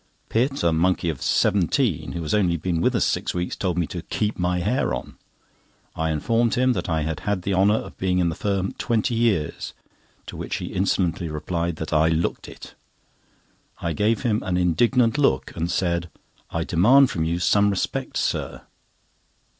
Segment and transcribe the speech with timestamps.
[0.29, 3.85] Pitt, a monkey of seventeen, who has only been with us six weeks, told me
[3.85, 5.13] "to keep my hair on!"
[5.95, 9.75] I informed him I had had the honour of being in the firm twenty years,
[10.25, 12.73] to which he insolently replied that I "looked it."
[13.79, 16.09] I gave him an indignant look, and said:
[16.49, 18.63] "I demand from you some respect, sir."